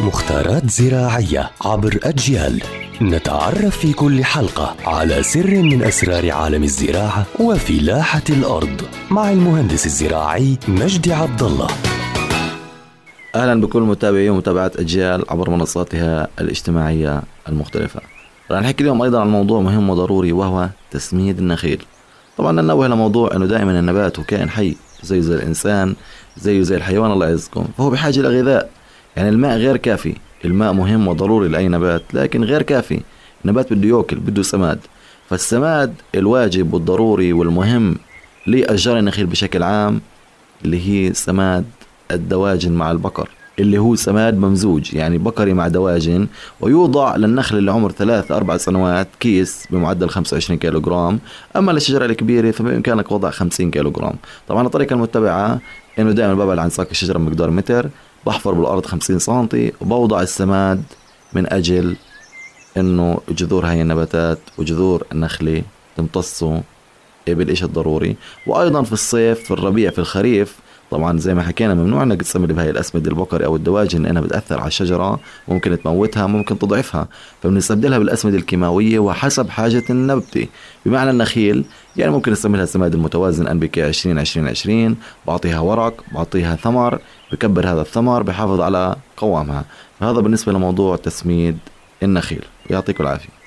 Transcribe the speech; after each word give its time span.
مختارات 0.00 0.70
زراعية 0.70 1.50
عبر 1.64 1.98
أجيال 2.02 2.62
نتعرف 3.02 3.78
في 3.78 3.92
كل 3.92 4.24
حلقة 4.24 4.76
على 4.86 5.22
سر 5.22 5.62
من 5.62 5.82
أسرار 5.82 6.30
عالم 6.30 6.62
الزراعة 6.62 7.26
وفلاحة 7.40 8.22
الأرض 8.30 8.82
مع 9.10 9.30
المهندس 9.30 9.86
الزراعي 9.86 10.58
مجدي 10.68 11.12
عبد 11.12 11.42
الله 11.42 11.66
أهلا 13.34 13.60
بكل 13.60 13.82
متابعي 13.82 14.30
ومتابعات 14.30 14.76
أجيال 14.76 15.24
عبر 15.30 15.50
منصاتها 15.50 16.28
الاجتماعية 16.40 17.22
المختلفة. 17.48 18.00
رح 18.50 18.60
نحكي 18.60 18.82
اليوم 18.82 19.02
أيضا 19.02 19.20
عن 19.20 19.28
موضوع 19.28 19.60
مهم 19.60 19.90
وضروري 19.90 20.32
وهو 20.32 20.68
تسميد 20.90 21.38
النخيل. 21.38 21.84
طبعا 22.38 22.52
ننوه 22.52 22.88
لموضوع 22.88 23.36
إنه 23.36 23.46
دائما 23.46 23.78
النبات 23.80 24.18
هو 24.18 24.24
كائن 24.24 24.50
حي 24.50 24.76
زيه 25.02 25.20
زي 25.20 25.34
الإنسان 25.34 25.94
زيه 26.36 26.62
زي 26.62 26.76
الحيوان 26.76 27.12
الله 27.12 27.26
يعزكم 27.28 27.64
فهو 27.78 27.90
بحاجة 27.90 28.20
لغذاء 28.20 28.70
يعني 29.16 29.28
الماء 29.28 29.56
غير 29.56 29.76
كافي. 29.76 30.14
الماء 30.44 30.72
مهم 30.72 31.08
وضروري 31.08 31.48
لأي 31.48 31.68
نبات 31.68 32.02
لكن 32.14 32.44
غير 32.44 32.62
كافي. 32.62 33.00
النبات 33.44 33.72
بده 33.72 33.88
يأكل 33.88 34.16
بده 34.16 34.42
سماد. 34.42 34.78
فالسماد 35.30 35.94
الواجب 36.14 36.74
والضروري 36.74 37.32
والمهم 37.32 37.96
لاشجار 38.46 38.98
النخيل 38.98 39.26
بشكل 39.26 39.62
عام 39.62 40.00
اللي 40.64 40.88
هي 40.88 41.14
سماد 41.14 41.64
الدواجن 42.10 42.72
مع 42.72 42.90
البقر 42.90 43.28
اللي 43.58 43.78
هو 43.78 43.94
سماد 43.94 44.38
ممزوج 44.38 44.94
يعني 44.94 45.18
بقري 45.18 45.54
مع 45.54 45.68
دواجن 45.68 46.26
ويوضع 46.60 47.16
للنخل 47.16 47.58
اللي 47.58 47.72
عمر 47.72 47.92
ثلاث 47.92 48.32
أربع 48.32 48.56
سنوات 48.56 49.08
كيس 49.20 49.66
بمعدل 49.70 50.08
25 50.08 50.58
كيلو 50.58 50.80
جرام 50.80 51.18
أما 51.56 51.72
للشجرة 51.72 52.04
الكبيرة 52.04 52.50
فبإمكانك 52.50 53.12
وضع 53.12 53.30
50 53.30 53.70
كيلو 53.70 53.90
جرام 53.90 54.14
طبعا 54.48 54.66
الطريقة 54.66 54.94
المتبعة 54.94 55.58
إنه 55.98 56.12
دائما 56.12 56.34
ببعد 56.34 56.58
عن 56.58 56.70
ساق 56.70 56.88
الشجرة 56.90 57.18
بمقدار 57.18 57.50
متر 57.50 57.88
بحفر 58.26 58.52
بالأرض 58.52 58.86
50 58.86 59.18
سنتي 59.18 59.72
وبوضع 59.80 60.22
السماد 60.22 60.82
من 61.32 61.52
أجل 61.52 61.96
إنه 62.76 63.18
جذور 63.28 63.66
هاي 63.66 63.82
النباتات 63.82 64.38
وجذور 64.58 65.04
النخلة 65.12 65.62
تمتصوا 65.96 66.60
بالإشي 67.26 67.64
الضروري. 67.64 68.16
وأيضا 68.46 68.82
في 68.82 68.92
الصيف 68.92 69.40
في 69.40 69.50
الربيع 69.50 69.90
في 69.90 69.98
الخريف 69.98 70.56
طبعا 70.90 71.18
زي 71.18 71.34
ما 71.34 71.42
حكينا 71.42 71.74
ممنوع 71.74 72.02
إنك 72.02 72.22
تستمر 72.22 72.52
بهاي 72.52 72.70
الأسمدة 72.70 73.10
البقري 73.10 73.44
أو 73.44 73.56
الدواجن 73.56 74.02
لأنها 74.02 74.22
بتأثر 74.22 74.58
على 74.58 74.68
الشجرة 74.68 75.20
ممكن 75.48 75.82
تموتها 75.82 76.26
ممكن 76.26 76.58
تضعفها. 76.58 77.08
فبنستبدلها 77.42 77.98
بالأسمدة 77.98 78.36
الكيماوية 78.36 78.98
وحسب 78.98 79.50
حاجة 79.50 79.82
النبتة. 79.90 80.46
بمعنى 80.86 81.10
النخيل 81.10 81.64
يعني 81.96 82.12
ممكن 82.12 82.32
نستعملها 82.32 82.64
السماد 82.64 82.94
المتوازن 82.94 83.46
ان 83.46 83.58
بي 83.58 83.68
كي 83.68 83.82
20 83.82 84.18
20 84.18 84.48
20 84.48 84.96
بعطيها 85.26 85.60
ورق 85.60 86.04
بعطيها 86.14 86.56
ثمر 86.56 86.98
بكبر 87.32 87.68
هذا 87.68 87.80
الثمر 87.80 88.22
بحافظ 88.22 88.60
على 88.60 88.96
قوامها. 89.16 89.64
فهذا 90.00 90.20
بالنسبة 90.20 90.52
لموضوع 90.52 90.96
تسميد 90.96 91.58
النخيل. 92.02 92.44
يعطيكم 92.70 93.04
العافية. 93.04 93.41